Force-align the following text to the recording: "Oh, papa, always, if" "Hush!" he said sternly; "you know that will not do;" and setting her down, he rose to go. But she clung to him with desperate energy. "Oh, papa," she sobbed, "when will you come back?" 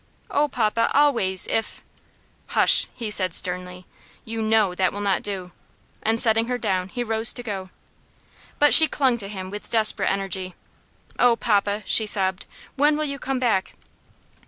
"Oh, 0.31 0.47
papa, 0.47 0.89
always, 0.95 1.45
if" 1.45 1.83
"Hush!" 2.55 2.87
he 2.95 3.11
said 3.11 3.35
sternly; 3.35 3.85
"you 4.25 4.41
know 4.41 4.73
that 4.73 4.91
will 4.91 4.99
not 4.99 5.21
do;" 5.21 5.51
and 6.01 6.19
setting 6.19 6.47
her 6.47 6.57
down, 6.57 6.89
he 6.89 7.03
rose 7.03 7.33
to 7.33 7.43
go. 7.43 7.69
But 8.57 8.73
she 8.73 8.87
clung 8.87 9.19
to 9.19 9.27
him 9.29 9.51
with 9.51 9.69
desperate 9.69 10.09
energy. 10.09 10.55
"Oh, 11.19 11.35
papa," 11.35 11.83
she 11.85 12.07
sobbed, 12.07 12.47
"when 12.77 12.97
will 12.97 13.05
you 13.05 13.19
come 13.19 13.37
back?" 13.37 13.73